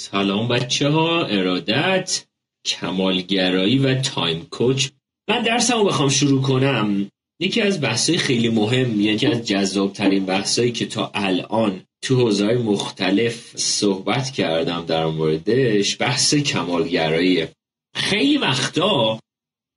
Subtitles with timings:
[0.00, 2.24] سلام بچه ها ارادت
[2.66, 4.88] کمالگرایی و تایم کوچ.
[5.28, 7.10] من درسمو بخوام شروع کنم.
[7.40, 13.56] یکی از بحثای خیلی مهم یکی از جذابترین بحثایی که تا الان تو حوزه‌های مختلف
[13.56, 17.52] صحبت کردم در موردش بحث کمالگراییه
[17.94, 19.20] خیلی وقتا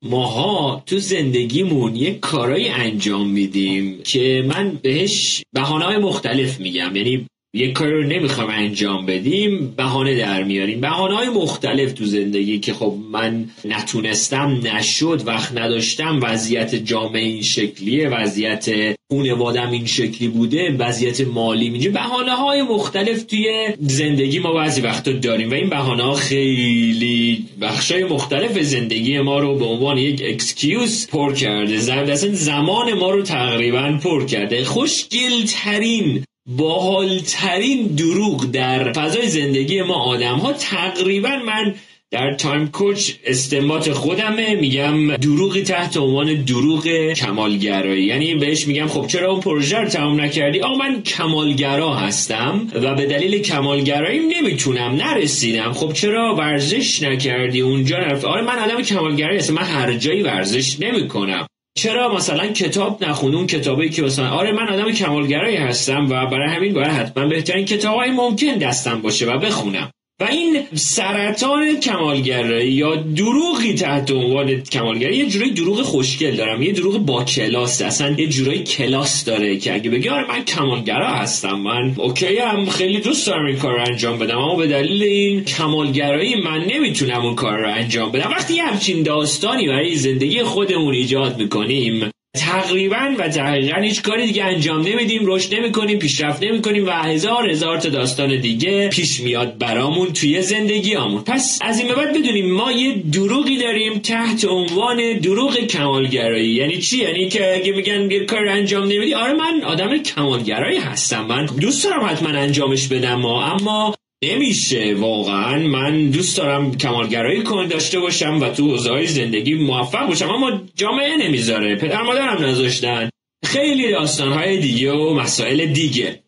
[0.03, 6.95] ماها تو زندگیمون یک کارایی انجام میدیم که من بهش بهانه‌های مختلف میگم.
[6.95, 10.81] یعنی یک کاری رو نمی‌خوام انجام بدیم بهانه در میاریم.
[10.81, 16.20] بهانه های مختلف تو زندگی که خب من نتونستم نشد وقت نداشتم.
[16.23, 23.23] وضعیت جامعه این شکلیه وضعیت خونوادم این شکلی بوده وضعیت مالی اینجا بهانه های مختلف
[23.23, 29.40] توی زندگی ما بعضی وقتا داریم و این بهانه ها خیلی بخشای مختلف زندگی ما
[29.40, 31.77] رو به عنوان یک excuse پر کرده.
[32.15, 34.63] زمان ما رو تقریبا پر کرده.
[34.63, 36.23] خوشگل ترین
[36.58, 41.76] باحالترین دروغ در فضای زندگی ما آدم ها تقریبا من
[42.12, 44.55] در تایم کوچ استنباط خودمه.
[44.55, 48.04] میگم دروغی تحت عنوان دروغ کمالگرایی.
[48.05, 52.96] یعنی بهش میگم خب چرا اون پروژه رو تمام نکردی؟ آ من کمالگرا هستم و
[52.96, 55.74] به دلیل کمالگراییم نمی‌تونم نرسیدم.
[55.74, 59.54] خب چرا ورزش نکردی اونجا؟ نرفت آره من آدم کمالگرایی هستم.
[59.54, 61.48] من هر جایی ورزش نمی‌کنم.
[61.74, 66.56] چرا مثلا کتاب نخونی؟ اون کتابی که مثلا آره من آدم کمالگرایی هستم و برای
[66.56, 69.92] همین باید حتما بهترین کتابای ممکن دستم باشه و بخونم.
[70.22, 76.72] و این سرطان کمالگرایی یا دروغی تحت عنوان کمالگرایی یه جورایی دروغ خوشگل دارم یه
[76.72, 81.59] دروغ با کلاس اصلا یه جورایی کلاس داره که اگه بگی آره من کمالگرا هستم
[81.59, 85.44] من اوکی هم خیلی دوست دارم این کار رو انجام بدم اما به دلیل این
[85.44, 88.30] کمالگرایی من نمی‌تونم اون کار رو انجام بدم.
[88.30, 94.81] وقتی همچین داستانی برای زندگی خودمون ایجاد می‌کنیم تقریبا و دقیقا هیچ کاری دیگه انجام
[94.81, 100.41] نمیدیم رشد نمی‌کنیم پیشرفت نمی‌کنیم و هزار هزار تا داستان دیگه پیش میاد برامون توی
[100.41, 105.57] زندگی آمون پس از این به بعد بدونیم ما یه دروغی داریم تحت عنوان دروغ
[105.57, 106.50] کمالگرایی.
[106.50, 111.25] یعنی چی؟ یعنی که اگه میگن یه کار انجام نمیدی آره من آدم کمالگرایی هستم.
[111.25, 113.25] من دوست دارم حتما انجامش بدم.
[113.25, 114.96] اما نمیشه.
[114.96, 120.30] واقعا من دوست دارم کمالگرایی کن داشته باشم و تو حوزه زندگی موفق باشم.
[120.30, 121.76] اما جامعه نمی‌ذاره.
[121.76, 123.10] پدر مادرم نذاشتن.
[123.46, 126.20] خیلی داستانهای دیگه و مسائل دیگه.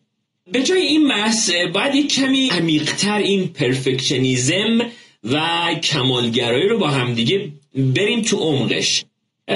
[0.52, 4.78] به جای این بحث باید یک کمی عمیقتر این پرفکشنیزم
[5.24, 5.40] و
[5.82, 9.04] کمالگرایی رو با هم دیگه بریم تو عمقش.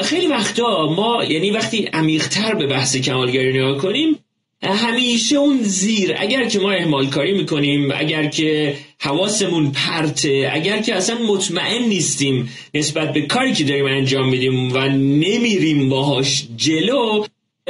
[0.03, 4.19] خیلی وقتا ما یعنی وقتی عمیقتر به بحث کمالگرایی نگاه کنیم
[4.63, 10.95] همیشه اون زیر اگر که ما اهمال کاری می‌کنیم اگر که حواسمون پرته اگر که
[10.95, 17.25] اصلا مطمئن نیستیم نسبت به کاری که داریم انجام میدیم و نمیریم باهاش جلو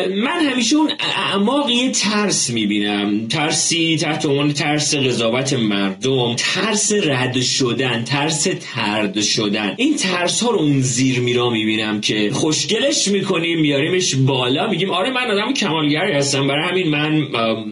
[0.06, 3.28] من همیشه اون اعماق یه ترس می‌بینم.
[3.28, 9.74] ترسی تحت عنوان ترس قضاوت مردم ترس رد شدن ترس ترد شدن.
[9.76, 15.10] این ترس ها رو اون زیر میرا می‌بینم که خوشگلش می‌کنیم میاریمش بالا میگیم آره
[15.10, 17.26] من آدم کمالگری هستم برای همین من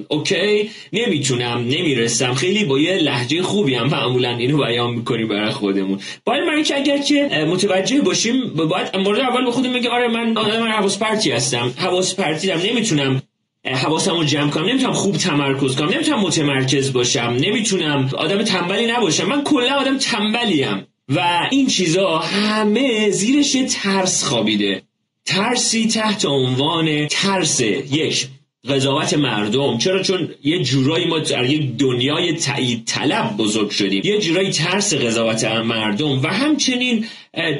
[0.08, 2.34] اوکی نمی‌تونم نمی‌رسم.
[2.34, 6.00] خیلی با یه لحجه خوبی هم معمولا اینو بیان می‌کنیم برای خودمون.
[6.24, 10.36] باید من که اگر که متوجه باشیم باید مورد اول به خودم میگه آره من
[10.36, 11.72] آدم حواس پرتی هستم.
[11.76, 13.22] حواس پرتیدم نمی‌تونم
[13.64, 19.24] حواسمو جمع کنم نمی‌تونم خوب تمرکز کنم نمی‌تونم متمرکز باشم نمی‌تونم آدم تنبلی نباشم.
[19.24, 24.82] من کلا آدم تنبلیم و این چیزا همه زیرش یه ترس خوابیده.
[25.24, 28.28] ترسی تحت عنوان ترس یک
[28.68, 29.78] قضاوت مردم.
[29.78, 34.02] چرا؟ چون یه جورایی ما در یک دنیای تایید طلب بزرگ شدیم.
[34.04, 37.06] یه جورایی ترس قضاوت مردم و همچنین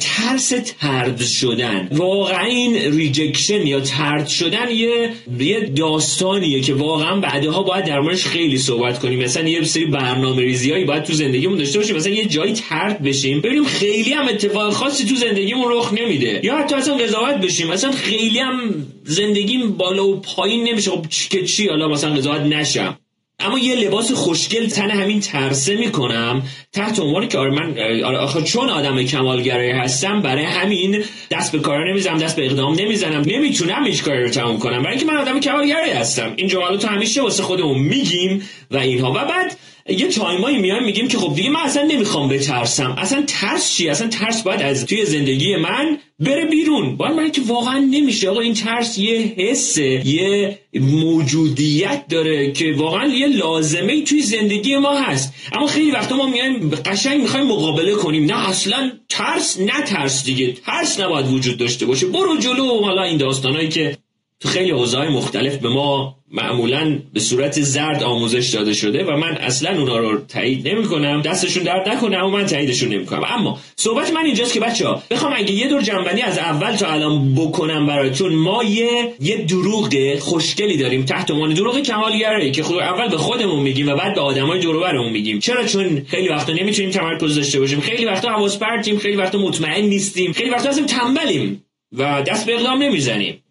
[0.01, 1.89] ترس طرد شدن.
[1.93, 8.25] واقعا این rejection یا طرد شدن یه یه داستانیه که واقعا بعدها باید در موردش
[8.25, 9.19] خیلی صحبت کنیم.
[9.23, 11.97] مثلا یه سری برنامه ریزیایی باید تو زندگیمون داشته باشیم.
[11.97, 13.41] مثلا یه جایی ترد بشیم.
[13.41, 16.41] ببینیم خیلی هم اتفاق خاصی تو زندگیمون رخ نمیده.
[16.45, 17.67] یا حتی اصلا قضاوت بشیم.
[17.67, 20.91] مثلا خیلی هم زندگیم بالا و پایین نمیشه.
[20.91, 22.99] خب که چی؟ حالا مثلا قضاوت نشم.
[23.39, 26.43] اما یه لباس خوشگل تن همین ترسه می‌کنم.
[26.73, 31.91] تحت عنوانی که آره من آره چون آدم کمالگرایی هستم برای همین دست به کار
[31.91, 33.23] نمی‌زنم دست به اقدام نمی‌زنم.
[33.27, 34.83] نمی‌تونم هیچ کاری رو تموم کنم.
[34.83, 36.33] برای اینکه من آدم کمالگرایی هستم.
[36.37, 39.11] این جملات همیشه واسه خودمون میگیم و اینها.
[39.11, 39.57] و بعد
[39.89, 42.95] یه تایمایی میایم میگیم که خب دیگه من اصلا نمی‌خوام بترسم.
[42.99, 46.97] اصلا ترس چی اصلا ترس باید از توی زندگی من بره بیرون.
[46.97, 48.31] باید من که واقعا نمیشه.
[48.31, 54.99] آقا این ترس یه حسه یه موجودیت داره که واقعا یه لازمه توی زندگی ما
[54.99, 55.35] هست.
[55.53, 58.25] اما خیلی وقتا ما میایم قشنگ می‌خوایم مقابله کنیم.
[58.25, 60.53] نه اصلا ترس نه ترس دیگه.
[60.53, 62.07] ترس نباید وجود داشته باشه.
[62.07, 62.81] برو جلو.
[62.85, 63.97] حالا این داستانایی که
[64.41, 69.37] تو خیلی حوزه‌های مختلف به ما معمولا به صورت زرد آموزش داده شده و من
[69.37, 73.59] اصلا اونا رو تایید نمی کنم دستشون درد نکنه اما من تاییدشون نمی کنم اما
[73.77, 77.35] صحبت من اینجاست که بچه ها بخوام اگه یه دور جنبندی از اول تا الان
[77.35, 83.09] بکنم براتون ما یه یه دروغ خوشگلی داریم تحت عنوان دروغ کمالگرایی که خود اول
[83.09, 85.39] به خودمون میگیم و بعد به آدمای دور برمون میگیم.
[85.39, 87.81] چرا؟ چون خیلی وقتا نمی‌تونیم تمرکز داشته باشیم.
[87.81, 90.33] خیلی وقتا حواس پرتیم خیلی وقتا مطمئن نیستیم.
[90.33, 93.43] خیلی وقتا اصلا تنبلیم و دست به اقدام نمی‌زنیم.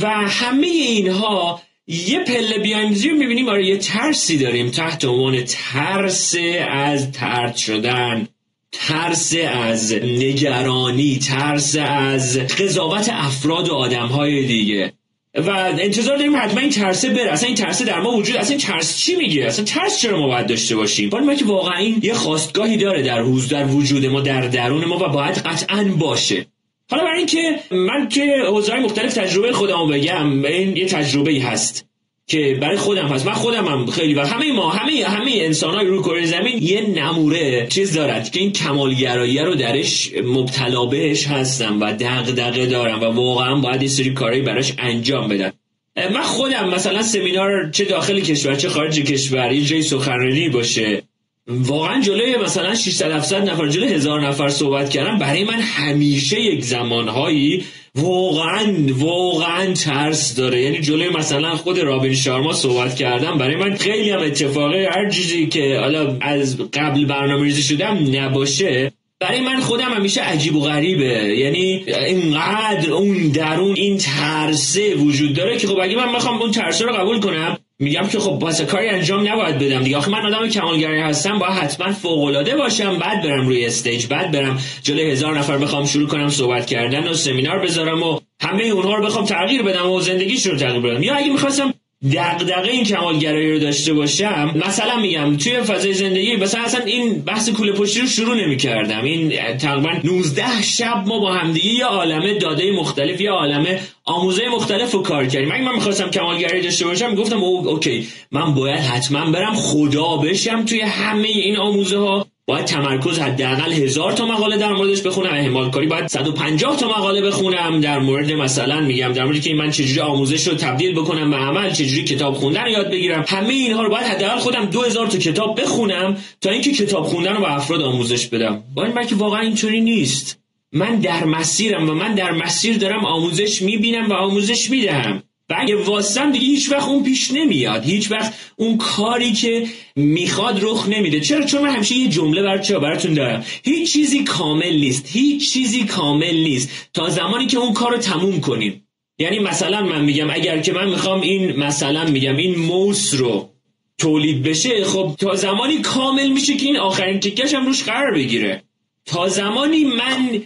[0.00, 6.36] و همه اینها یه پله بیایم زیر می‌بینیم آره یه ترسی داریم تحت عنوان ترس
[6.70, 8.28] از ترد شدن
[8.72, 14.92] ترس از نگرانی ترس از قضاوت افراد و آدمهای دیگه.
[15.34, 17.32] و انتظار داریم حتما این ترسه بره.
[17.32, 20.26] اصلا این ترسه در ما وجود اصلا این ترس چی میگه؟ اصلا ترس چرا ما
[20.26, 24.06] باید داشته باشیم؟ ولی ما که واقعا این یه خواستگاهی داره در حوز در وجود
[24.06, 26.46] ما در درون ما و باید قطعا باشه.
[26.90, 31.86] حالا برای اینکه من که حوزه‌های مختلف تجربه خودمو بگم این یه تجربه هست
[32.26, 33.26] که برای خودم هست.
[33.26, 37.66] من خودم هم خیلی و همه ما همه همه انسان‌های روی کره زمین یه نموره
[37.70, 43.54] چیز دارد که این کمالگرایی رو درش مبتلا بهش هستم و دغدغه دارم و واقعا
[43.60, 45.52] باید این سری کارهایی براش انجام بدم
[45.96, 51.02] من خودم مثلا سمینار چه داخل کشور چه خارج کشور یه جای سخنرانی باشه.
[51.48, 56.64] واقعا جلوی مثلا 600 700 نفر جلوی هزار نفر صحبت کردم برای من همیشه یک
[56.64, 57.64] زمانهایی
[57.94, 60.62] واقعا واقعا ترس داره.
[60.62, 64.88] یعنی جلوی مثلا خود رابین شارما صحبت کردم برای من خیلی هم اتفاقه.
[64.94, 68.92] هر چیزی که حالا از قبل برنامه ریزی شدم نباشه.
[69.20, 71.36] برای من خودم همیشه عجیب و غریبه.
[71.38, 76.84] یعنی اینقدر اون درون این ترسه وجود داره که خب اگه من بخوام اون ترسه
[76.84, 79.96] رو قبول کنم میگم که خب واسه کاری انجام نباید بدم دیگه.
[79.96, 82.98] آخه من آدم کمالگری هستم باید حتما فوق العاده باشم.
[82.98, 87.14] بعد برم روی استیج بعد برم جلوی هزار نفر بخوام شروع کنم صحبت کردن و
[87.14, 91.02] سمینار بذارم و همه اونها رو بخوام تغییر بدم و زندگیش رو تغییر بدم.
[91.02, 96.62] یا اگه می‌خواستم دغدغه این کمالگرایی رو داشته باشم مثلا میگم توی فضای زندگی مثلا
[96.62, 101.32] اصلا این بحث کوله پشتی رو شروع نمی کردم این تقریبا 19 شب ما با
[101.32, 105.52] همدیگه یه عالمه داده مختلف یه عالمه آموزه مختلف رو کار کردیم.
[105.52, 110.64] اگه من می‌خواستم کمالگرایی داشته باشم گفتم او اوکی من باید حتما برم خدا بشم
[110.64, 115.30] توی همه این آموزه ها باید تمرکز حداقل هزار تا مقاله در موردش بخونم.
[115.32, 117.80] احتمال کاری باید 150 تا مقاله بخونم.
[117.80, 121.70] در مورد مثلا میگم در مورد که من چجوری آموزش رو تبدیل بکنم به عمل
[121.70, 123.24] چجوری کتاب خوندن یاد بگیرم.
[123.28, 127.40] همه اینها رو باید حداقل خودم 2000 تا کتاب بخونم تا اینکه کتاب خوندن رو
[127.40, 128.62] به افراد آموزش بدم.
[128.74, 130.38] با این که واقعا اینطوری نیست.
[130.72, 135.22] من در مسیرم و من در مسیر دارم آموزش می‌بینم و آموزش می‌دهم.
[135.50, 137.84] و اگه واسم دیگه هیچ وقت اون پیش نمیاد.
[137.84, 139.66] هیچ وقت اون کاری که
[139.96, 141.20] می‌خواد رخ نمیده.
[141.20, 143.44] چرا؟ چون من همیشه یه جمله بر براتون دارم.
[143.64, 145.06] هیچ چیزی کامل نیست.
[145.08, 146.70] هیچ چیزی کامل نیست.
[146.94, 148.88] تا زمانی که اون کار رو تموم کنیم.
[149.18, 153.50] یعنی مثلا من میگم اگر که من می‌خوام این مثلا میگم این موس رو
[153.98, 158.62] تولید بشه خب تا زمانی کامل میشه که این آخرین تیکش هم روش قرار بگیره.
[159.06, 160.42] تا زمانی من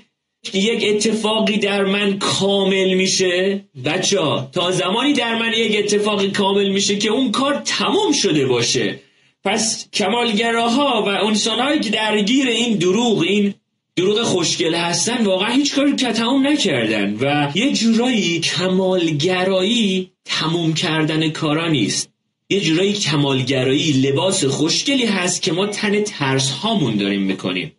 [0.54, 4.18] یک اتفاقی در من کامل میشه؟ بچه
[4.52, 9.00] تا زمانی در من یک اتفاقی کامل میشه که اون کار تمام شده باشه.
[9.44, 13.54] پس کمالگراها و انسانهایی که درگیر این دروغ این
[13.96, 21.30] دروغ خوشگل هستن واقعا هیچ کاری که تمام نکردن و یه جورایی کمالگرایی تموم کردن
[21.30, 22.10] کارا نیست.
[22.50, 27.72] یه جورایی کمالگرایی لباس خوشگلی هست که ما تن ترس هامون داریم می‌کنیم.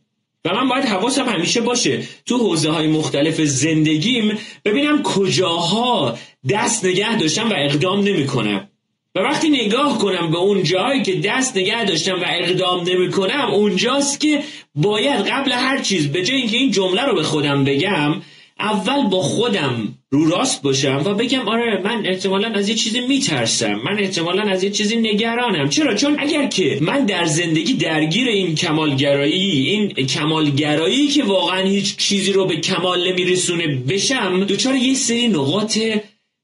[0.46, 6.18] و من باید حواسم همیشه باشه تو حوزه های مختلف زندگیم ببینم کجاها
[6.50, 8.68] دست نگه داشتم و اقدام نمی‌کنم.
[9.16, 14.20] و وقتی نگاه کنم به اون جایی که دست نگه داشتم و اقدام نمی‌کنم اونجاست
[14.20, 14.44] که
[14.76, 18.22] باید قبل هر چیز به جای اینکه این جمله رو به خودم بگم
[18.60, 23.74] اول با خودم رو راست باشم و بگم آره من احتمالا از یه چیزی میترسم.
[23.74, 25.70] من احتمالا از یه چیزی نگرانم.
[25.70, 31.98] چرا؟ چون اگر که من در زندگی درگیر این کمالگرایی این کمالگرایی که واقعا هیچ
[31.98, 35.80] چیزی رو به کمال نمیرسونه بشم دوچار یه سری نقاط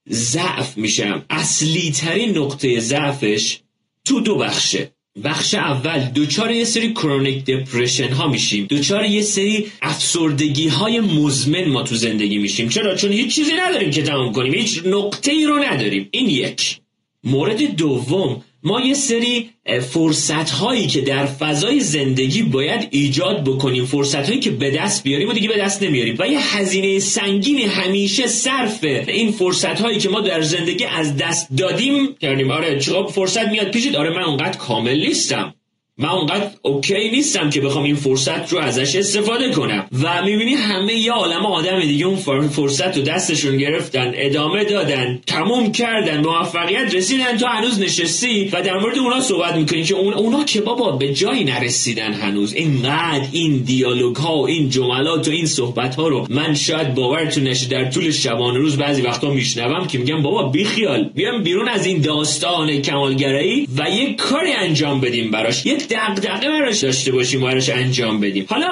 [0.10, 1.26] ضعف میشم.
[1.30, 3.60] اصلی ترین نقطه ضعفش
[4.06, 4.92] تو دو بخشه.
[5.24, 8.66] بخش اول دوچار یه سری کرونیک دپرشن ها میشیم.
[8.66, 12.70] دوچار یه سری افسردگی های مزمن ما تو زندگی میشیم.
[12.70, 14.54] چرا؟ چون هیچ چیزی نداریم که تمام کنیم.
[14.54, 16.08] هیچ نقطه ای رو نداریم.
[16.12, 16.80] این یک.
[17.24, 19.50] مورد دوم ما یه سری
[19.90, 23.86] فرصت هایی که در فضای زندگی باید ایجاد بکنیم.
[23.86, 26.16] فرصت هایی که به دست بیاریم و دیگه به دست نمیاریم.
[26.20, 31.48] و یه هزینه سنگینی همیشه صرف این فرصت هایی که ما در زندگی از دست
[31.58, 32.16] دادیم.
[32.16, 32.52] کردیم.
[32.52, 35.54] آره چقدر فرصت میاد پیشید آره من اونقدر کامل نیستم.
[36.00, 39.86] من اونقدر اوکی نیستم که بخوام این فرصت رو ازش استفاده کنم.
[40.04, 45.72] و می‌بینی همه یه عالم آدم دیگه اون فرصت رو دستشون گرفتن ادامه دادن تموم
[45.72, 50.44] کردن موفقیت رسیدن تو هنوز نشستی و در مورد اونا صحبت می‌کنی که اون اونا
[50.44, 52.54] که بابا به جایی نرسیدن هنوز.
[52.54, 57.44] اینقدر این دیالوگ ها و این جملات و این صحبت ها رو من شاید باورتون
[57.44, 61.10] نشه در طول شبانه روز بعضی وقتا میشنوم که میگم بابا بیخیال.
[61.16, 65.66] بیام بیرون از این داستان کمالگرایی و یک کاری انجام بدیم براش.
[65.90, 68.46] دغدغه براش داشته باشیم براش انجام بدیم.
[68.50, 68.68] حالا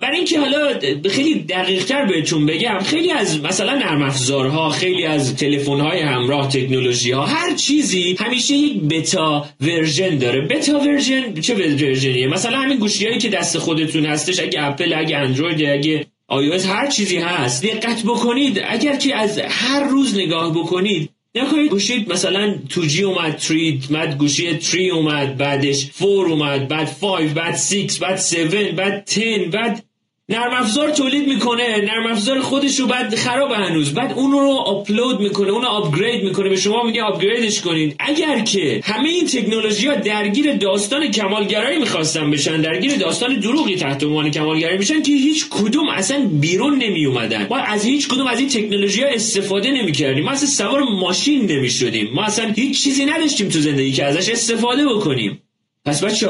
[0.00, 0.80] برای اینکه حالا
[1.10, 6.48] خیلی دقیق تر بهتون بگم خیلی از مثلا نرم افزارها خیلی از تلفن های همراه
[6.48, 10.40] تکنولوژی ها هر چیزی همیشه یک beta version داره.
[10.40, 15.16] beta version چه version یه؟ مثلا همین گوشی که دست خودتون هستش اگه اپل اگه
[15.16, 17.66] اندروید اگه iOS هر چیزی هست.
[17.66, 23.78] دقت بکنید اگر که از هر روز نگاه بکنید نکنید گوشی مثلا 2G اومد 3
[23.90, 29.48] بعد گوشی 3 اومد بعدش 4 اومد بعد 5 بعد 6 بعد 7 بعد 10
[29.52, 29.87] بعد
[30.30, 33.94] نرم افزار تولید می‌کنه نرم افزار خودش رو بعد خراب هنوز.
[33.94, 36.48] بعد اون رو آپلود می‌کنه اون رو آپگرید می‌کنه.
[36.48, 42.30] به شما میگه آپگریدش کنید اگر که همه این تکنولوژی ها درگیر داستان کمالگرایی می‌خواستن
[42.30, 47.46] بشن درگیر داستان دروغی تحت عنوان کمالگرایی بشن که هیچ کدوم اصلا بیرون نمی اومدن
[47.50, 50.24] ما از هیچ کدوم از این تکنولوژی ها استفاده نمی‌کردیم.
[50.24, 52.10] ما اصلا سوار ماشین نمی‌شدیم.
[52.14, 55.42] ما اصلا هیچ چیزی نداشتیم تو زندگی که ازش استفاده بکنیم.
[55.84, 56.28] پس بچه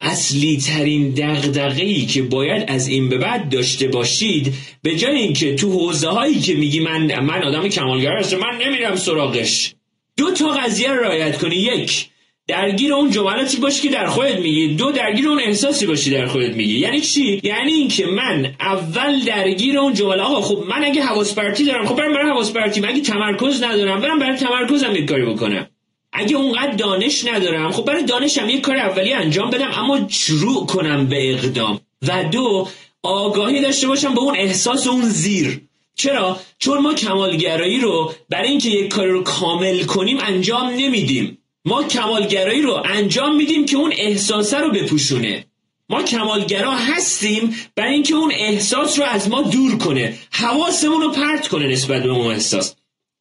[0.00, 5.72] اصلی ترین دغدغه‌ای که باید از این به بعد داشته باشید به جای اینکه تو
[5.72, 9.74] حوزه هایی که میگی من من آدم کمالگر هستم من نمیرم سراغش.
[10.16, 11.56] دو تا قضیه رو رعایت کنی.
[11.56, 12.08] یک
[12.48, 14.74] درگیر اون جملاتی باشی که در خودت میگی.
[14.74, 16.78] دو درگیر اون احساسی باشی در خودت میگی.
[16.78, 21.64] یعنی چی؟ یعنی اینکه من اول درگیر اون جمله آقا خب من اگه حواس پرتی
[21.64, 25.26] دارم خب برم برای حواس پرتی من اگه تمرکز ندارم برم برای تمرکزم یک کاری
[25.26, 25.66] بکنم.
[26.16, 31.06] اگه اونقدر دانش ندارم خب برای دانشم یه کار اولی انجام بدم اما شروع کنم
[31.06, 31.80] به اقدام.
[32.08, 32.68] و دو
[33.02, 35.60] آگاهی داشته باشم به اون احساس اون زیر.
[35.94, 41.38] چرا؟ چون ما کمالگرایی رو برای اینکه یک کار رو کامل کنیم انجام نمیدیم.
[41.64, 45.46] ما کمالگرایی رو انجام میدیم که اون احساسه رو بپوشونه.
[45.88, 50.18] ما کمالگرا هستیم برای اینکه اون احساس رو از ما دور کنه.
[50.30, 52.75] حواسمون رو پرت کنه نسبت به اون احساس.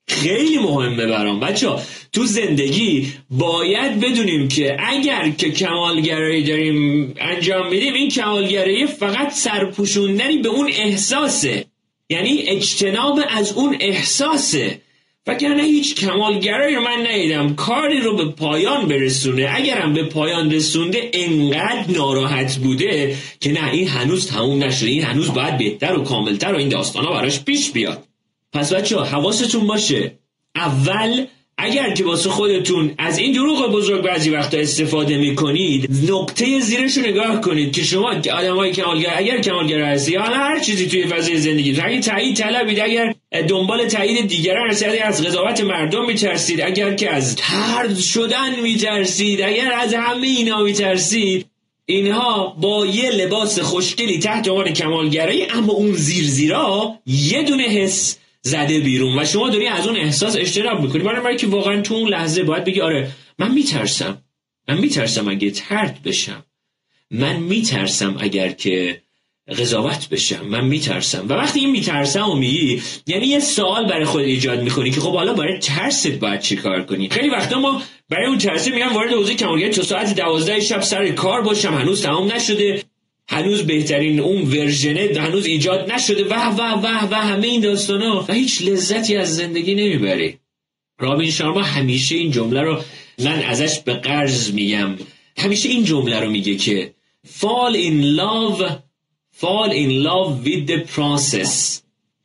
[0.07, 1.39] خیلی مهمه برام.
[1.39, 1.69] بچه
[2.13, 10.37] تو زندگی باید بدونیم که اگر که کمالگرایی داریم انجام میدیم این کمالگرایی فقط سرپوشوندنی
[10.37, 11.65] به اون احساسه.
[12.09, 14.81] یعنی اجتناب از اون احساسه.
[15.27, 17.55] وگرنه هیچ کمالگرایی رو من ندیدم.
[17.55, 19.51] کاری رو به پایان برسونه.
[19.55, 24.89] اگرم به پایان رسونده انقدر ناراحت بوده که نه این هنوز تموم نشده.
[24.89, 28.03] این هنوز باید بهتر و کاملتر و این داستانا براش پیش بیاد.
[28.55, 30.11] پس بچه حواستون باشه.
[30.55, 31.25] اول
[31.57, 37.03] اگر که واسه خودتون از این دروغ بزرگ بعضی وقتا استفاده می‌کنید نقطه زیرش رو
[37.03, 41.37] نگاه کنید که شما آدم های کمالگر اگر کمالگر هستی یا هر چیزی توی فضای
[41.37, 43.15] زندگی اگر تایید طلبید اگر
[43.47, 49.71] دنبال تایید دیگران هستید از قضاوت مردم میترسید اگر که از ترد شدن میترسید اگر
[49.71, 51.45] از همه اینا میترسید
[51.85, 58.17] اینها با یه لباس خوشگلی تحت عنوان کمالگرایی اما اون زیر زیرا یه دونه حس
[58.45, 61.03] زده بیرون و شما داری از اون احساس اجتناب می‌کنی.
[61.03, 64.21] برای که واقعا تو اون لحظه باید بگی آره من میترسم.
[64.67, 66.45] من میترسم اگه ترد بشم.
[67.11, 69.01] من میترسم اگر که
[69.57, 70.45] قضاوت بشم.
[70.45, 71.25] من میترسم.
[71.29, 75.13] و وقتی این میترسم و میگی یعنی یه سوال برای خود ایجاد می‌کنی که خب
[75.13, 79.13] حالا برای ترست باید چی کار کنی؟ خیلی وقتا ما برای اون ترسه میگم وارد
[79.13, 81.73] حوزه کمالگری تا ساعت دوازده شب سر کار باشم.
[81.73, 82.83] هنوز تمام نشده.
[83.27, 86.23] هنوز بهترین اون ورژنه هنوز ایجاد نشده.
[86.23, 88.25] و و و و همه این داستانا.
[88.27, 90.39] و هیچ لذتی از زندگی نمی‌بری
[90.99, 92.81] رابین شارما همیشه این جمله رو
[93.19, 94.95] من ازش به قرض میگم.
[95.37, 96.93] همیشه این جمله رو میگه که
[97.39, 98.61] fall in love
[99.41, 101.81] fall in love with the process.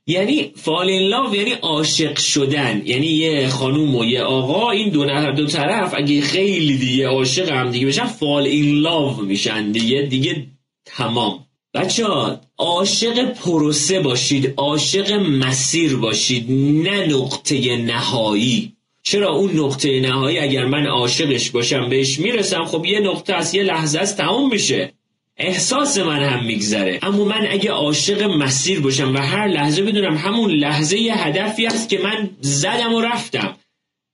[0.06, 2.82] یعنی fall in love یعنی عاشق شدن.
[2.84, 7.70] یعنی یه خانوم و یه آقا این دو, دو طرف اگه خیلی دیگه عاشق هم
[7.70, 10.02] دیگه بشن fall in love میشن دیگه.
[10.02, 10.46] دیگه
[10.84, 11.46] تمام.
[11.74, 16.50] بچه ها عاشق پروسه باشید عاشق مسیر باشید
[16.88, 18.72] نه نقطه نهایی.
[19.02, 23.62] چرا اون نقطه نهایی؟ اگر من عاشقش باشم بهش می‌رسم خب یه نقطه از یه
[23.62, 24.92] لحظه است تمام میشه.
[25.36, 26.98] احساس من هم میگذره.
[27.02, 31.88] اما من اگه عاشق مسیر باشم و هر لحظه بدونم همون لحظه یه هدفی است
[31.88, 33.56] که من زدم و رفتم.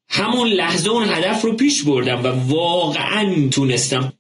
[0.09, 4.13] همون لحظه اون هدف رو پیش بردم و واقعا تونستم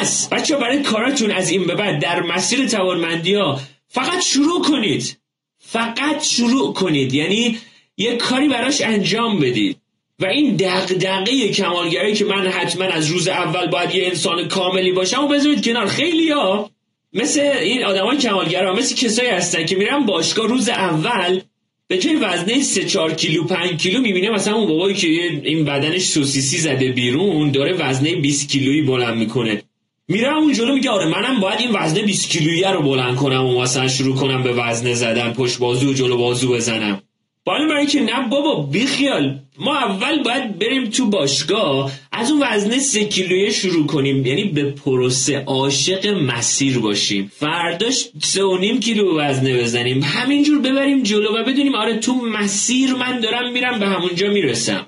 [0.00, 5.18] پس بچه برای کاراتون از این به بعد در مسیر توانمندی ها فقط شروع کنید.
[5.58, 7.14] فقط شروع کنید.
[7.14, 7.58] یعنی
[7.96, 9.76] یه کاری براش انجام بدید.
[10.18, 15.24] و این دغدغه کمالگرایی که من حتما از روز اول باید یه انسان کاملی باشم
[15.24, 15.86] و بذارید کنار.
[15.86, 16.70] خیلی ها
[17.12, 21.40] مثل این آدمای کمالگرا مثل کسایی هستن که میرن باشگاه روز اول
[21.88, 25.08] به جای وزنه 3 4 کیلو 5 کیلو می‌بینه مثلا اون بابایی که
[25.44, 29.62] این بدنش سوسیسی زده بیرون داره وزنه 20 کیلویی بلند می‌کنه.
[30.08, 33.60] میرم اون جلو میگه آره منم باید این وزنه 20 کیلویی رو بلند کنم و
[33.60, 37.02] مثلا شروع کنم به وزنه زدن پشت بازو و جلو بازو بزنم.
[37.46, 42.78] حالا برای که نه بابا بیخیال ما اول باید بریم تو باشگاه از اون وزنه
[42.78, 44.26] سه کیلویه شروع کنیم.
[44.26, 47.32] یعنی به پروسه عاشق مسیر باشیم.
[47.36, 50.02] فرداش سه و نیم کیلو وزنه بزنیم.
[50.02, 54.86] همینجور ببریم جلو و بدونیم آره تو مسیر من دارم میرم به همونجا می‌رسم.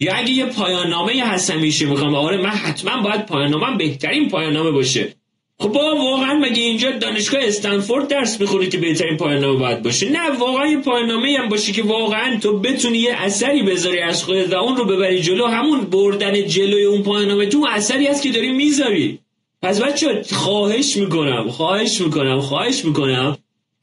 [0.00, 4.28] یا اگه یه پایان نامه هست همیشه می‌خوام آره من حتما باید پایان نامه بهترین
[4.28, 5.14] پایان نامه باشه.
[5.58, 10.30] خب با واقعا مگه اینجا دانشگاه استنفورد درس می‌خوری که بهترین پایان باید باشه؟ نه
[10.38, 14.56] واقعا یه پایان هم باشه که واقعا تو بتونی یه اثری بذاری از خودت و
[14.56, 15.46] اون رو ببری جلو.
[15.46, 19.18] همون بردن جلوی اون پایان تو اثری هست که داری می‌ذاری.
[19.62, 23.38] پس بچه خواهش می‌کنم خواهش می‌کنم خواهش می‌کنم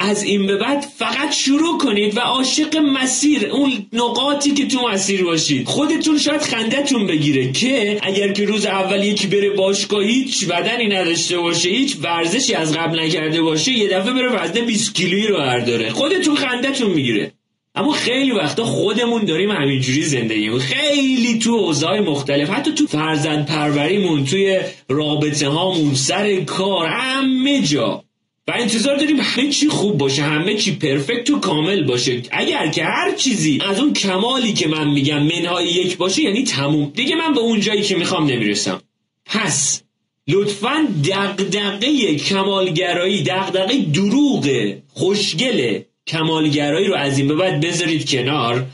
[0.08, 5.24] از این به بعد فقط شروع کنید و عاشق مسیر اون نقاطی که تو مسیر
[5.24, 5.68] باشید.
[5.68, 11.38] خودتون شاید خندتون بگیره که اگر که روز اول یکی بره باشگاه هیچ بدنی نداشته
[11.38, 15.90] باشه هیچ ورزشی از قبل نکرده باشه یه دفعه بره وزن 20 کیلویی رو برداره.
[15.90, 17.32] خودتون خندتون می‌گیره.
[17.76, 24.26] اما خیلی وقتا خودمون داریم همینجوری زندگی خیلی تو اوضاع مختلف حتی تو فرزند پروریمون
[24.26, 24.60] توی
[24.90, 28.04] رابطه هامون سر کار همه جا.
[28.48, 32.22] و انتظار داریم همه چی خوب باشه همه چی پرفکت و کامل باشه.
[32.32, 36.92] اگر که هر چیزی از اون کمالی که من میگم منهای یک باشه یعنی تموم.
[36.96, 38.82] دیگه من به اون جایی که می‌خوام نمی‌رسم.
[39.26, 39.82] پس
[40.28, 48.66] لطفا دقدقه کمالگرایی دقدقه دروغ خوشگل کمالگرایی رو از این به بعد بذارید کنار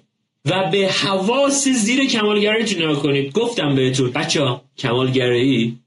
[0.45, 3.31] و به حواس زیر کمالگرایی نگاه کنید.
[3.31, 5.77] گفتم بهتون بچه کمالگرایی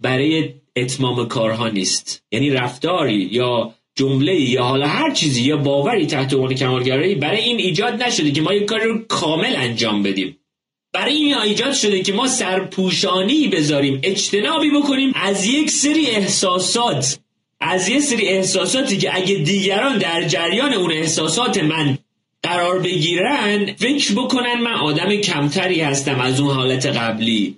[0.00, 2.22] برای اتمام کارها نیست.
[2.32, 7.58] یعنی رفتاری یا جمله یا حالا هر چیزی یا باوری تحت عنوان کمالگرایی برای این
[7.58, 10.36] ایجاد نشده که ما یک کار رو کامل انجام بدیم.
[10.92, 17.18] برای این ایجاد شده که ما سرپوشانی بذاریم اجتنابی بکنیم از یک سری احساسات.
[17.60, 21.98] از یک سری احساساتی که اگه دیگران در جریان اون احساسات من
[22.42, 27.56] قرار بگیرن فکر بکنن من آدم کمتری هستم از اون حالت قبلی.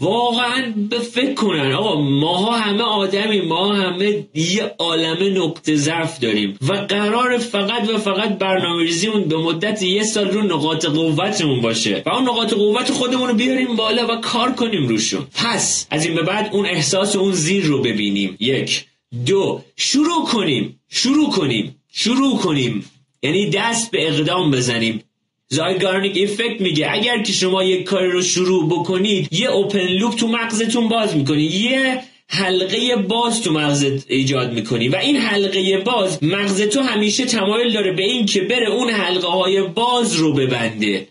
[0.00, 1.72] واقعا به فکر کنن.
[1.72, 6.58] آقا ماها همه آدمی ما همه یه عالم نقطه ضعف داریم.
[6.68, 12.02] و قرار فقط و فقط برنامه‌ریزیمون به مدت یه سال رو نقاط قوتمون باشه.
[12.06, 15.26] و اون نقاط قوت خودمون رو بیاریم بالا و کار کنیم روشون.
[15.34, 18.36] پس از این به بعد اون احساس اون زیر رو ببینیم.
[18.40, 18.84] یک.
[19.26, 19.62] دو.
[19.76, 20.80] شروع کنیم.
[20.88, 21.82] شروع کنیم.
[21.92, 22.90] شروع کنیم.
[23.22, 25.02] یعنی دست به اقدام بزنیم.
[25.48, 30.28] زایگارنیک افکت میگه اگر که شما یک کاری رو شروع بکنید یه اوپن لوپ تو
[30.28, 36.62] مغزتون باز می‌کنید یه حلقه باز تو مغزت ایجاد می‌کنی و این حلقه باز مغز
[36.62, 41.08] تو همیشه تمایل داره به این که بره اون حلقه های باز رو ببنده.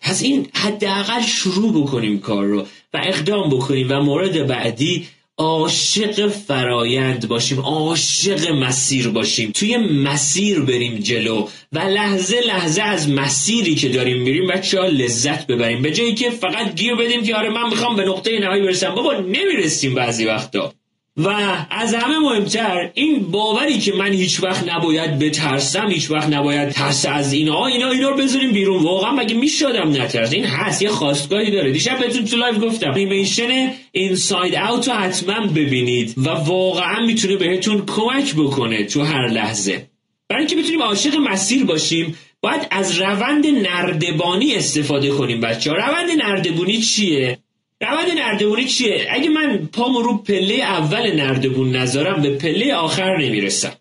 [0.00, 5.06] پس این حداقل شروع بکنیم کار رو و اقدام بکنیم و مورد بعدی
[5.38, 9.50] عاشق فرایند باشیم عاشق مسیر باشیم.
[9.50, 15.46] توی مسیر بریم جلو و لحظه لحظه از مسیری که داریم میریم بچه ها لذت
[15.46, 15.82] ببریم.
[15.82, 18.94] به جایی که فقط گیر بدیم که آره من می‌خوام به نقطه نهایی برسم.
[18.94, 20.72] بابا نمی‌رسیم بعضی وقتا.
[21.16, 21.28] و
[21.70, 27.06] از همه مهمتر این باوری که من هیچ وقت نباید بترسم هیچ وقت نباید ترس
[27.06, 28.82] از اینا اینا اینا رو بذاریم بیرون.
[28.82, 31.72] واقعا مگه می‌شدم نترس؟ این هست یه خواستگاهی داره.
[31.72, 32.90] دیشب بهتون تو live گفتم.
[32.90, 39.86] انیمیشن Inside Out رو حتما ببینید و واقعا می‌تونه بهتون کمک بکنه تو هر لحظه.
[40.28, 46.10] برای اینکه بتونیم عاشق مسیر باشیم باید از روند نردبانی استفاده کنیم بچه ها روند
[46.18, 47.38] نردبونی چیه؟
[47.80, 53.72] روند نردبونی چیه؟ اگه من پامو رو پله اول نردبون نذارم به پله آخر نمی‌رسم.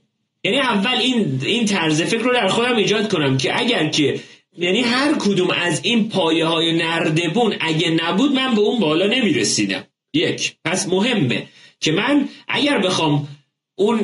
[0.44, 4.20] یعنی اول این این طرز فکر رو در خودم ایجاد کنم که اگر که
[4.58, 9.84] یعنی هر کدوم از این پایه های نردبون اگه نبود من به اون بالا نمی‌رسیدم.
[10.14, 10.56] یک.
[10.66, 11.48] پس مهمه
[11.80, 13.28] که من اگر بخوام
[13.76, 14.00] اون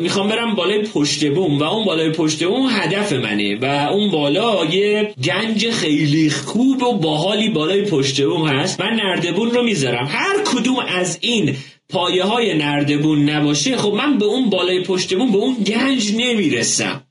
[0.00, 4.64] می‌خوام برم بالای پشت بوم و اون بالای پشت بوم هدف منه و اون بالا
[4.64, 8.80] یه گنج خیلی خوب و باحالی بالای پشت بوم هست.
[8.80, 10.06] من نردبون رو می‌ذارم.
[10.10, 11.56] هر کدوم از این
[11.88, 17.02] پایه های نردبون نباشه خب من به اون بالای پشت بوم به اون گنج نمی‌رسم.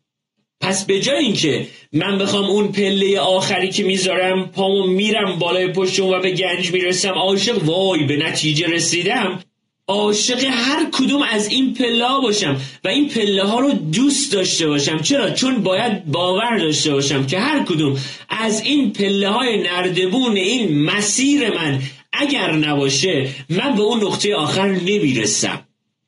[0.61, 5.99] پس به جای اینکه من بخوام اون پله آخری که می‌ذارم پامو میرم بالای پشت
[5.99, 9.39] و به گنج می‌رسم عاشق وای به نتیجه رسیدم.
[9.87, 14.99] عاشق هر کدوم از این پله باشم و این پله ها رو دوست داشته باشم.
[14.99, 17.97] چرا؟ چون باید باور داشته باشم که هر کدوم
[18.29, 21.81] از این پله های نردبون این مسیر من
[22.13, 25.59] اگر نباشه من به اون نقطه آخر نمی‌رسم.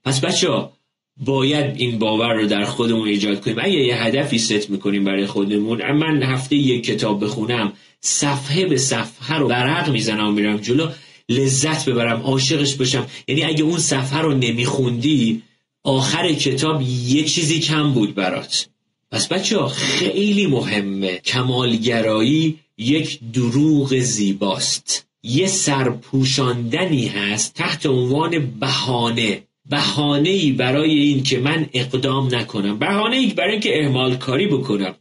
[0.05, 0.71] پس بچه ها
[1.17, 3.57] باید این باور رو در خودمون ایجاد کنیم.
[3.59, 9.37] اگه یه هدفی ست می‌کنیم برای خودمون من هفته یک کتاب بخونم صفحه به صفحه
[9.37, 10.87] رو برق می‌زنم و میرم جلو.
[11.29, 15.41] لذت ببرم عاشقش باشم یعنی اگه اون صفحه رو نمیخوندی
[15.83, 18.69] آخر کتاب یه چیزی کم بود برات.
[19.11, 21.17] پس بچه ها خیلی مهمه.
[21.17, 25.07] کمالگرایی یک دروغ زیباست.
[25.23, 29.43] یه سرپوشاندنی هست تحت عنوان بهانه.
[29.69, 32.79] بهانه ای برای این که من اقدام نکنم.
[32.79, 34.95] بهانه ای برای اینکه اهمال کاری بکنم.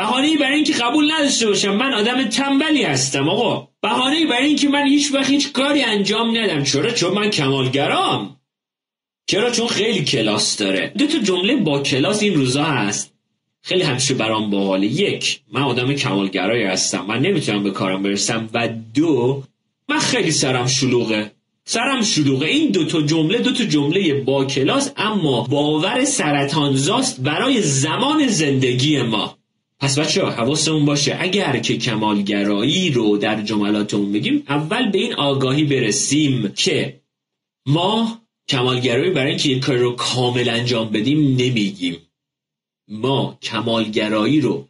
[0.00, 3.68] بهانه ای برای اینکه قبول نداشته باشم من آدم تنبلی هستم آقا.
[3.82, 6.64] بهانه ای برای اینکه من هیچ وقت هیچ کاری انجام ندم.
[6.64, 8.36] چرا؟ چون من کمالگرام.
[9.26, 10.92] چرا؟ چون خیلی کلاس داره.
[10.98, 13.14] دو تا جمله با کلاس این روزا هست.
[13.62, 14.86] خیلی همیشه برام باحاله.
[14.86, 18.48] یک من آدم کمالگرایی هستم من نمی‌تونم به کارم برسم.
[18.54, 19.42] و دو
[19.88, 21.32] من خیلی سرم شلوغه.
[21.64, 22.46] سرم شلوغه.
[22.46, 29.02] این دو تا جمله دو تا جمله با کلاس اما باور سرطانزاست برای زمان زندگی
[29.02, 29.39] ما.
[29.80, 35.14] پس بچه ها حواسمون باشه اگر که کمالگرایی رو در جملاتمون بگیم اول به این
[35.14, 37.00] آگاهی برسیم که
[37.66, 41.96] ما کمالگرایی برای اینکه یک کار رو کامل انجام بدیم نمیگیم.
[42.88, 44.68] ما کمالگرایی رو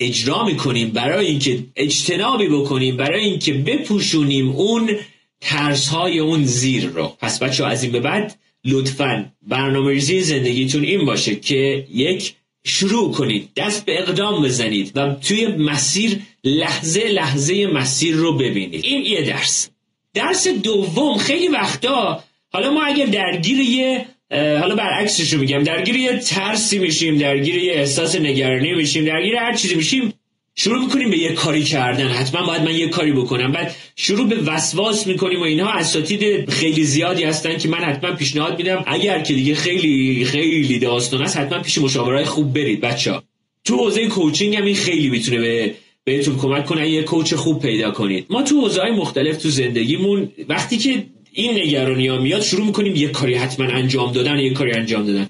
[0.00, 4.96] اجرا می‌کنیم برای اینکه اجتنابی بکنیم برای اینکه بپوشونیم اون
[5.40, 7.16] ترس های اون زیر رو.
[7.20, 12.34] پس بچه از این به بعد لطفا برنامه ریزی زندگیتون این باشه که یک
[12.64, 18.84] شروع کنید دست به اقدام بزنید و توی مسیر لحظه لحظه مسیر رو ببینید.
[18.84, 19.68] این یه درس.
[20.14, 26.18] درس دوم خیلی وقتا حالا ما اگر درگیر یه حالا برعکسش رو میگم درگیر یه
[26.18, 30.11] ترسی میشیم درگیر یه احساس نگرانی میشیم درگیر هر چیزی میشیم
[30.54, 32.08] شروع می‌کنیم به یه کاری کردن.
[32.08, 33.52] حتما باید من یه کاری بکنم.
[33.52, 38.58] بعد شروع به وسواس می‌کنیم و اینها اساتید خیلی زیادی هستن که من حتما پیشنهاد
[38.58, 38.84] میدم.
[38.86, 43.20] اگر که دیگه خیلی خیلی داستان است حتما پیش مشاورای خوب برید بچه.
[43.64, 46.90] تو حوزه کوچینگ هم این خیلی می‌تونه به بهتون کمک کنه.
[46.90, 48.26] یه کوچ خوب پیدا کنید.
[48.30, 53.08] ما تو حوزه مختلف تو زندگیمون وقتی که این نگرانی ها میاد شروع می‌کنیم یه
[53.08, 55.28] کاری حتما انجام دادن یه کاری انجام دادن.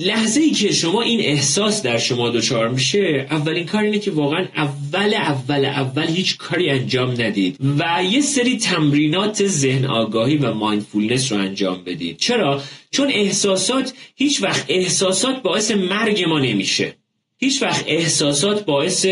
[0.00, 4.48] لحظه ای که شما این احساس در شما دچار میشه اولین کار اینه که واقعا
[4.56, 11.32] اول اول اول هیچ کاری انجام ندید و یه سری تمرینات ذهن آگاهی و مایندفولنس
[11.32, 12.16] رو انجام بدید.
[12.16, 16.96] چرا؟ چون احساسات هیچ وقت احساسات باعث مرگ ما نمیشه.
[17.38, 19.06] هیچ وقت احساسات باعث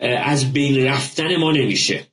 [0.00, 2.06] از بین رفتن ما نمیشه.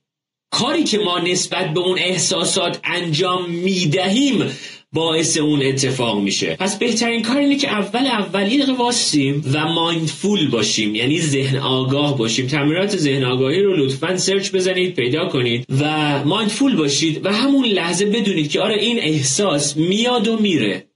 [0.50, 4.50] کاری که ما نسبت به اون احساسات انجام می‌دهیم
[4.92, 6.56] باعث اون اتفاق میشه.
[6.60, 10.94] پس بهترین کار اینه که اول اول یه واسیم و مایندفول باشیم.
[10.94, 12.46] یعنی ذهن آگاه باشیم.
[12.46, 15.84] تمرینات ذهن آگاهی رو لطفا سرچ بزنید پیدا کنید و
[16.24, 20.86] مایندفول باشید و همون لحظه بدونید که آره این احساس میاد و میره.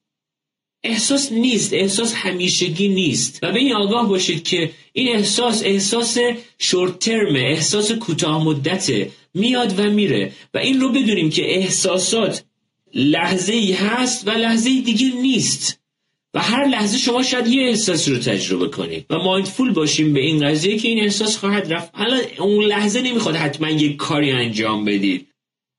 [0.85, 1.75] احساس نیست.
[1.75, 3.39] احساس همیشگی نیست.
[3.43, 6.19] و به این آگاه باشید که این احساس احساس
[6.59, 10.33] شورت ترمه احساس کوتاه مدته میاد و میره.
[10.55, 12.45] و این رو بدونیم که احساسات
[12.95, 15.81] لحظه ای هست و لحظه ای دیگه نیست.
[16.35, 20.49] و هر لحظه شما شاید یه احساس رو تجربه کنید و مایندفول باشیم به این
[20.49, 21.91] قضیه که این احساس خواهد رفت.
[21.93, 25.29] حالا اون لحظه نمی‌خواد حتما یک کاری انجام بدید.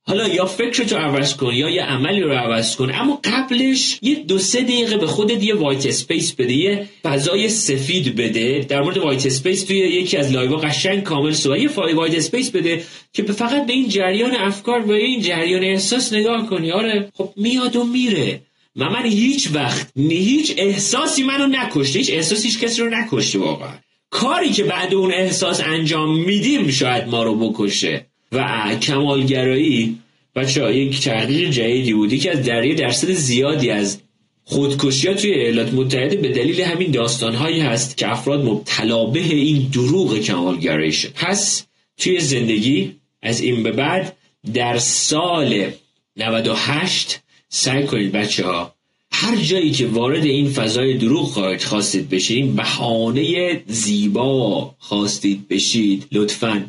[0.08, 4.40] حالا یا فکرتو عوض کن یا یه عملی رو عوض کن اما قبلش یه دو
[4.40, 9.26] سه دقیقه به خودت یه white space بده یه فضای سفید بده در مورد white
[9.26, 13.74] space توی یکی از live قشنگ کامل سو یه white space بده که فقط به
[13.74, 16.72] این جریان افکار و این جریان احساس نگاه کنی.
[16.72, 18.42] آره خب میاد و میره.
[18.76, 23.74] و من هیچ وقت هیچ احساسی منو نکشته هیچ احساسی هیچ کسی رو نکشته واقعا.
[24.10, 28.06] کاری که بعد اون احساس انجام میدیم شاید ما رو بکشه.
[28.32, 30.00] و کمالگرایی
[30.36, 34.02] بچه یک تحقیق جدیدی بودی که از دریه درصد زیادی از
[34.44, 39.70] خودکشی ها توی ایالات متحده به دلیل همین داستانهایی هست که افراد مبتلا به این
[39.74, 41.14] دروغ کمالگرایی شد.
[41.16, 41.66] پس
[41.98, 44.16] توی زندگی از این به بعد
[44.54, 45.72] در سال
[46.18, 48.76] 98 سعی کنید بچه ها
[49.12, 56.66] هر جایی که وارد این فضای دروغ خواهید خواستید بشید بهانه زیبا خواستید بشید لطفا.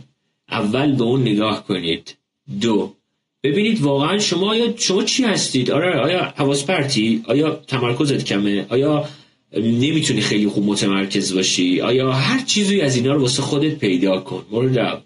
[0.51, 2.17] اول به اون نگاه کنید.
[2.61, 2.93] دو.
[3.43, 9.09] ببینید واقعا شما یا شما چی هستید؟ آره آیا حواس پرتی؟ آیا تمرکزت کمه؟ آیا
[9.57, 14.47] نمی‌تونی خیلی خوب متمرکز باشی؟ آیا هر چیزی از اینا رو واسه خودت پیدا کن؟
[14.51, 15.03] مورد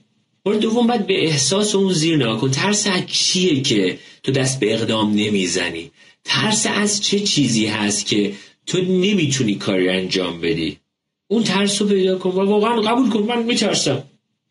[0.47, 2.51] مورد دوم باید به احساس اون زیر نگاه کن.
[2.51, 5.91] ترس چیه که تو دست به اقدام نمی‌زنی؟
[6.25, 8.33] ترس از چه چیزی هست که
[8.67, 10.77] تو نمی‌تونی کاری انجام بدی؟
[11.31, 13.23] اون ترس رو پیدا کن و واقعا قبول کن.
[13.23, 14.05] من میترسم.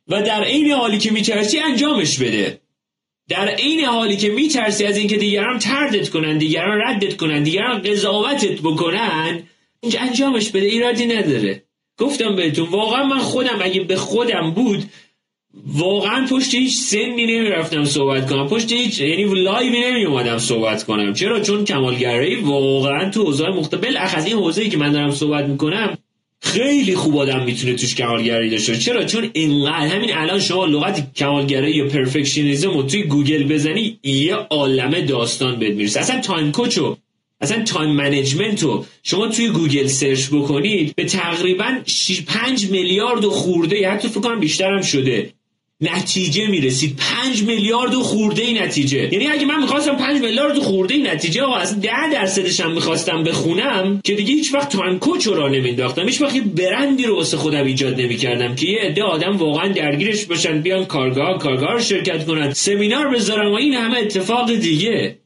[0.09, 2.61] و در عین حالی که میترسی انجامش بده.
[3.29, 8.61] در عین حالی که میترسی از اینکه دیگران تردت کنن دیگران ردت کنن دیگران قضاوتت
[8.61, 9.43] بکنن
[9.81, 11.63] اینجا انجامش بده ایرادی نداره.
[11.97, 14.83] گفتم بهتون واقعا من خودم اگه به خودم بود
[15.67, 18.47] واقعا پشت هیچ سنی نمی‌رفتم صحبت کنم.
[18.47, 21.13] پشت هیچ یعنی لایوی نمی اومدم صحبت کنم.
[21.13, 25.97] چرا؟ چون کمالگرایی واقعا تو حوزه مختلف بالاخص این حوزه‌ای که من دارم صحبت می‌کنم
[26.41, 31.75] خیلی خوب آدم می‌تونه توش کمالگرایی داشته چرا؟ چون اینقدر همین الان شما لغت کمالگرایی
[31.75, 35.99] یا perfectionism رو توی گوگل بزنی یه عالمه داستان بهت می‌رسه.
[35.99, 36.95] اصلا time coach و
[37.41, 41.78] اصلا time management رو شما توی گوگل search بکنید به تقریبا
[42.28, 45.34] 5 میلیارد و خورده حتی فکر کنم بیشتر هم شده.
[45.81, 46.95] نتیجه می‌رسید.
[46.97, 49.09] 5 میلیارد و خورده ای نتیجه.
[49.11, 52.71] یعنی اگه من می‌خواستم 5 میلیارد و خورده ای نتیجه آقا از 10 درصدش هم
[52.71, 57.37] می‌خواستم بخونم که دیگه هیچ وقت time coach رو نمینداختم هیچ وقت برندی رو واسه
[57.37, 62.53] خودم ایجاد نمی‌کردم که یه عده آدم واقعا درگیرش باشن بیان کارگاه کارگاه شرکت کنن
[62.53, 65.18] سمینار بذارم و این همه اتفاق دیگه.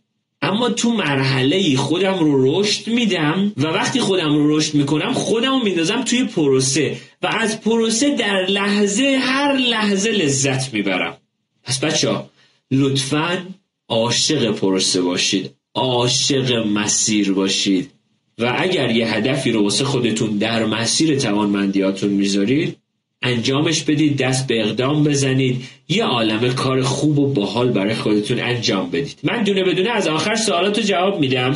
[0.43, 5.63] اما تو مرحله خودم رو رشد میدم و وقتی خودم رو رشد می‌کنم خودم رو
[5.63, 11.17] میندازم توی پروسه و از پروسه در لحظه هر لحظه لذت می‌برم.
[11.63, 12.29] پس بچه ها
[12.71, 13.45] لطفا
[13.89, 17.91] عاشق پروسه باشید عاشق مسیر باشید.
[18.39, 22.77] و اگر یه هدفی رو واسه خودتون در مسیر توانمندیاتون می‌ذارید
[23.23, 28.89] انجامش بدید دست به اقدام بزنید یه عالم کار خوب و باحال برای خودتون انجام
[28.89, 29.19] بدید.
[29.23, 31.55] من دونه بدونه از آخر سوالات رو جواب میدم.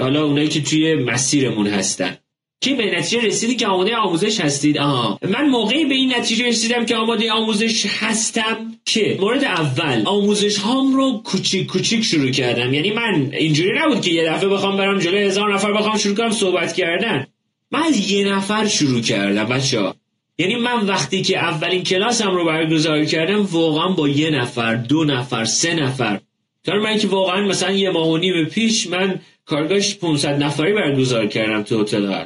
[0.00, 2.16] حالا اونایی که توی مسیرمون هستن.
[2.60, 5.18] که به نتیجه رسیدی که آماده آموزش هستید؟ آها.
[5.22, 10.94] من موقعی به این نتیجه رسیدم که آماده آموزش هستم که مورد اول آموزش هام
[10.94, 12.74] رو کوچیک کوچیک شروع کردم.
[12.74, 16.30] یعنی من اینجوری نبود که یه دفعه بخوام برم جلوی هزار نفر بخوام شروع کنم
[16.30, 17.26] صحبت کردن.
[17.70, 19.92] من از یه نفر شروع کردم بچه
[20.38, 25.44] یعنی من وقتی که اولین کلاسم رو برگزار کردم واقعا با یه نفر دو نفر
[25.44, 26.20] سه نفر.
[26.64, 31.26] تا من که واقعا مثلا یه ماه و نیم پیش من کارگاهش 500 نفری برگزار
[31.26, 32.24] کردم تو هتل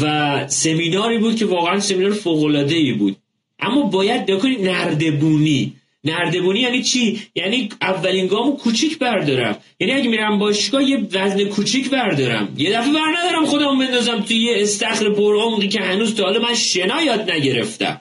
[0.00, 3.16] و سمیناری بود که واقعا سمینار فوق بود.
[3.60, 5.72] اما باید بکنید نردبونی.
[6.04, 9.58] نردبونی یعنی چی؟ یعنی اولین گامو کوچیک بردارم.
[9.80, 12.54] یعنی اگه میرم باشگاه یه وزن کوچیک بردارم.
[12.56, 16.54] یه دفعه بر ندارم خودم بندازم توی یه استخر پرعمقی که هنوز تا حالا من
[16.54, 18.00] شنا یاد نگرفتم.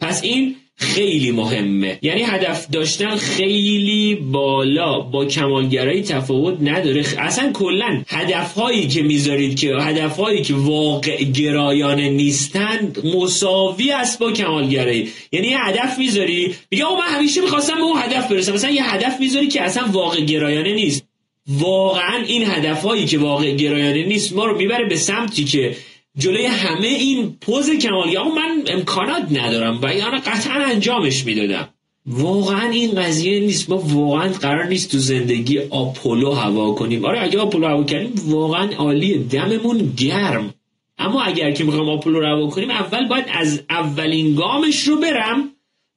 [0.00, 1.98] پس این خیلی مهمه.
[2.02, 5.00] یعنی هدف داشتن خیلی بالا.
[5.00, 7.04] با کمالگرایی تفاوت نداره.
[7.18, 15.08] اصلا کلا هدفهایی که می‌ذارید که هدفهایی که واقع گرایانه نیستند مساوی است با کمالگرایی
[15.32, 18.52] یعنی یه هدف می‌ذاری میگه من همیشه می‌خواستم به اون هدف برسم.
[18.52, 21.06] مثلا یه هدف می‌ذاری که اصلا واقع گرایانه نیست.
[21.48, 25.76] واقعا این هدفهایی که واقع گرایانه نیست ما رو می‌بره به سمتی که
[26.18, 31.68] جلوی همه این پوز کمالی آقا من امکانات ندارم و یعنی قطعا انجامش می‌دادم.
[32.06, 33.70] واقعا این قضیه نیست.
[33.70, 37.04] ما واقعا قرار نیست تو زندگی آپولو هوا کنیم.
[37.04, 40.54] آره اگه آپولو هوا کنیم واقعا عالیه دممون گرم.
[40.98, 45.48] اما اگر که می‌خوام آپولو رو هوا کنیم اول باید از اولین گامش رو برم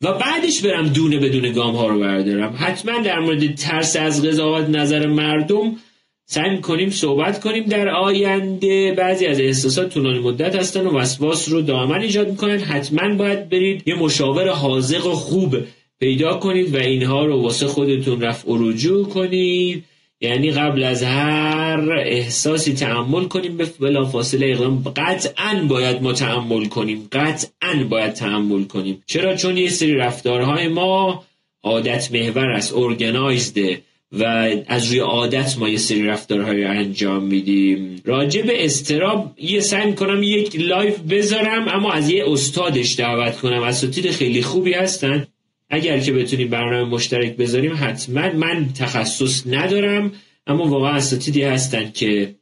[0.02, 2.56] و بعدش برم دونه بدون گام ها رو بردارم.
[2.58, 5.76] حتما در مورد ترس از قضاوت نظر مردم
[6.28, 8.94] سعی کنیم صحبت کنیم در آینده.
[8.98, 12.60] بعضی از احساسات طولانی مدت هستن و وسواس رو دائما ایجاد می‌کنن.
[12.60, 15.58] حتما باید برید یه مشاور حاضق و خوب
[16.00, 19.84] پیدا کنید و اینها رو واسه خودتون رفع و رجوع کنید.
[20.22, 23.58] یعنی قبل از هر احساسی تعمل کنیم.
[23.58, 24.84] به بلا فاصله اقدام.
[24.96, 27.08] قطعا باید ما تعمل کنیم.
[27.12, 29.04] قطعا باید تعمل کنیم.
[29.06, 31.24] چرا؟ چون یه سری رفتارهای ما
[31.64, 32.74] عادت محور است.
[32.76, 34.24] organized ئه و
[34.68, 38.02] از روی عادت ما یه سری رفتارهای انجام میدیم.
[38.06, 43.64] راجع به استرس یه سعی کنم یک live بذارم اما از یه استادش دعوت کنم.
[43.64, 45.28] اساتید خیلی خوبی هستن.
[45.70, 50.12] اگر که بتونیم برنامه مشترک بذاریم حتما من تخصص ندارم
[50.48, 52.36] اما واقعا اساتیدی هستن که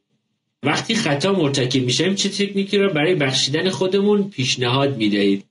[0.62, 5.44] وقتی خطا مرتکب میشیم چه تکنیکی رو برای بخشیدن خودمون پیشنهاد می‌دهید.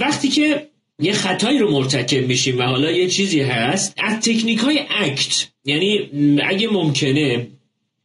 [0.00, 0.68] وقتی که
[1.02, 3.94] یه خطایی رو مرتکب میشیم و حالا یه چیزی هست.
[3.98, 6.10] از تکنیک های ACT یعنی
[6.42, 7.46] اگه ممکنه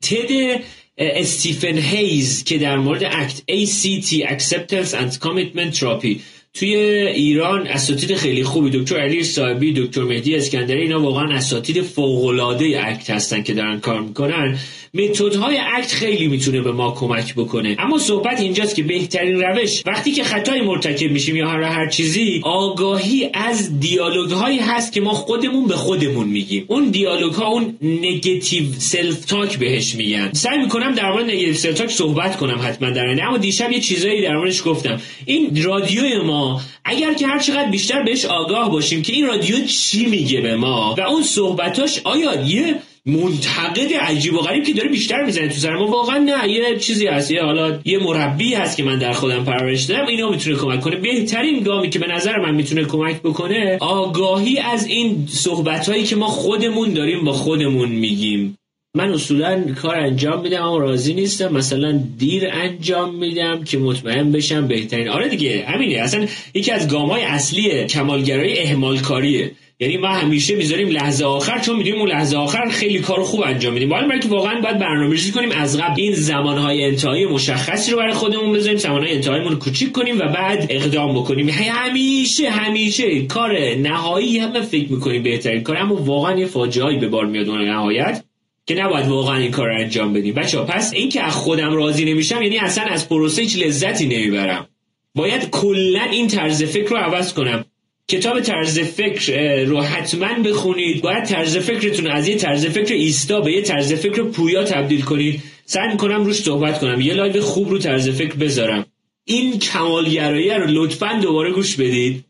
[0.02, 0.62] تد
[0.98, 6.20] استیون هیز که در مورد ACT, ACT Acceptance and Commitment Therapy
[6.54, 12.26] توی ایران اساتید خیلی خوبی دکتر علی صاحبی دکتر مهدی اسکندری اینا واقعا اساتید فوق
[12.26, 14.58] العاده ACT هستن که دارن کار می‌کنن.
[14.94, 17.76] متدهای ACT خیلی می‌تونه به ما کمک بکنه.
[17.80, 22.42] اما صحبت اینجاست که بهترین روش وقتی که خطای مرتکب میشیم یا هر هر چیزی
[22.44, 26.66] آگاهی از دیالوگ هایی هست که ما خودمون به خودمون میگیم.
[26.68, 30.30] اون دیالوگ ها اون negative self-talk بهش میگن.
[30.34, 34.22] سعی می‌کنم در مورد negative self-talk صحبت کنم حتما در اینه اما دیشب یه چیزایی
[34.22, 35.02] در موردش گفتم.
[35.26, 40.06] این رادیوی ما اگر که هر چقدر بیشتر بهش آگاه باشیم که این رادیو چی
[40.06, 45.24] میگه به ما و اون صحبتاش آیا یه منتقد عجیب و غریب که داره بیشتر
[45.26, 47.32] می‌زنه تو سر ما واقعا نه یه چیزی هست.
[47.32, 50.96] یه حالا یه مربی هست که من در خودم پرورش دادم اینا می‌تونه کمک کنه.
[50.96, 56.16] بهترین گامی که به نظر من می‌تونه کمک بکنه آگاهی از این صحبت هایی که
[56.16, 58.58] ما خودمون داریم با خودمون میگیم.
[58.96, 61.54] من اصولا کار انجام میدم اما راضی نیستم.
[61.54, 65.08] مثلا دیر انجام میدم که مطمئن بشم بهترین.
[65.08, 66.00] آره دیگه همینه.
[66.00, 71.60] اصلا یکی از گام های اصلی کمالگرایی اهمال کاریه یعنی ما همیشه می‌ذاریم لحظه آخر
[71.60, 75.32] چون می‌دونیم اون لحظه آخر خیلی کار خوب انجام میدیم حالا که واقعا باید برنامه‌ریزی
[75.32, 79.92] کنیم از قبل این زمانهای انتهایی مشخصی رو برای خودمون بذاریم زمانهای انتهاییمون رو کوچیک
[79.92, 81.50] کنیم و بعد اقدام بکنیم.
[81.50, 87.26] همیشه همیشه کار نهایی هم فکر می‌کنیم بهترین کار اما واقعا یه فاجعه‌ای به بار
[87.26, 88.24] میاد اون نهایت
[88.66, 90.34] که نباید واقعا این کار رو انجام بدیم.
[90.34, 94.68] بچه پس این که از خودم راضی نمیشم یعنی اصلا از پروسه هیچ لذتی نمی‌برم.
[95.16, 97.66] باید کلا این طرز فکر رو عوض کنم.
[98.12, 101.02] کتاب طرز فکر رو حتما بخونید.
[101.02, 105.44] باید طرز فکرتون از یه طرز فکر ایستا به یه طرز فکر پویا تبدیل کنید.
[105.66, 107.02] سعی می‌کنم روش صحبت کنم.
[107.02, 108.86] یه live خوب رو طرز فکر بذارم.
[109.26, 112.26] این کمالگرایی رو لطفا دوباره گوش بدید.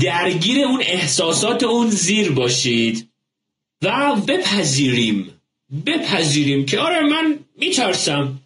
[0.00, 3.08] درگیر اون احساسات اون زیر باشید.
[3.82, 5.30] و بپذیریم.
[5.86, 8.39] بپذیریم که آره من میترسم.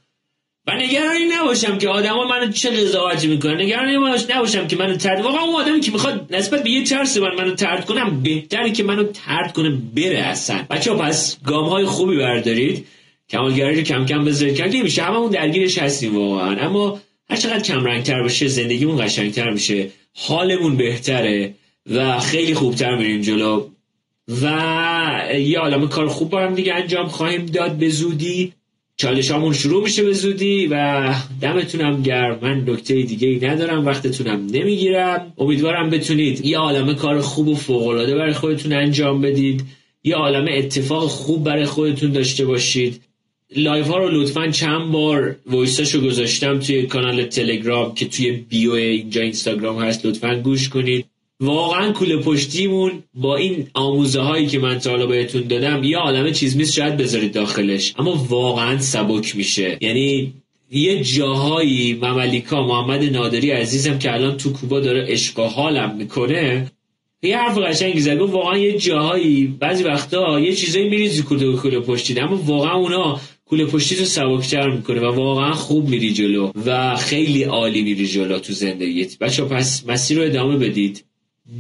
[0.67, 3.61] و نگرانی نباشم که آدما منو چه قضاوتی می‌کنن.
[3.61, 3.97] نگرانی
[4.31, 7.55] نباشم که منو ترد واقعا اون آدمی که می‌خواد نسبت به یه ترس من منو
[7.55, 12.87] ترد کنم بهتری که منو ترد کنه بره اصلا بچه پس گام های خوبی بردارید.
[13.29, 14.73] کمالگرایی رو کم کم بذارید.
[14.73, 15.03] که میشه.
[15.03, 16.57] هممون درگیرش هستیم واقعا.
[16.57, 17.01] اما
[17.31, 19.89] هر چقدر کم رنگتر بشه زندگیمون قشنگتر میشه.
[20.15, 21.55] حالمون بهتره
[21.91, 23.67] و خیلی خوبتر میریم جلو.
[24.43, 24.47] و
[25.39, 27.73] یه عالم کار خوب با هم دیگه انجام خواهیم داد.
[27.73, 28.53] به زودی
[28.97, 32.39] چالش همون شروع میشه به زودی و دمتونم گرم.
[32.43, 35.33] من نکته دیگه ای ندارم وقتتونم نمی‌گیرم.
[35.39, 39.65] امیدوارم بتونید یه عالم کار خوب و فوقالعاده برای خودتون انجام بدید.
[40.05, 43.01] یه عالم اتفاق خوب برای خودتون داشته باشید.
[43.57, 49.23] live ها رو لطفا چند بار ویس‌هاشو گذاشتم توی کانال تلگرام که توی bio اینجا
[49.23, 50.07] اینستاگرام هست.
[50.07, 51.07] لطفا گوش کنید.
[51.45, 56.33] واقعا کوله پشتیمون با این آموزه هایی که من تا حالا بهتون دادم یه عالم
[56.33, 57.95] چیز میز شاید بذارید داخلش.
[57.99, 59.79] اما واقعا سبک میشه.
[59.81, 60.33] یعنی
[60.71, 66.71] یه جاهایی مملیکا محمد نادری عزیزم که الان تو کوبا داره عشق حالم می‌کنه
[67.23, 68.21] یه حرف قشنگی زد.
[68.21, 73.65] واقعا یه جاهایی بعضی وقتا یه چیزایی میریزی کوله کوله پشتی اما واقعا اونا کوله
[73.65, 78.53] پشتی رو سبکتر می‌کنه و واقعا خوب میری جلو و خیلی عالی میری جلو تو
[78.53, 79.19] زندگیت.
[79.19, 81.05] بچه پس مسیر رو ادامه بدید.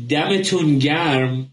[0.08, 1.50] دمتون گرم.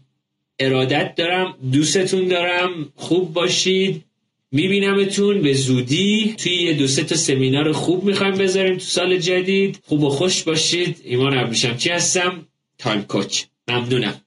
[0.58, 1.54] ارادت دارم.
[1.72, 2.92] دوستتون دارم.
[2.94, 4.04] خوب باشید.
[4.52, 5.42] میبینمتون.
[5.42, 6.34] به زودی.
[6.38, 9.78] توی یه دو تا سمینار خوب می‌خوایم بذاریم تو سال جدید.
[9.84, 11.00] خوب و خوش باشید.
[11.04, 12.46] ایمان ابریشم چی هستم؟
[12.78, 14.20] تایم کوچ ممنونم.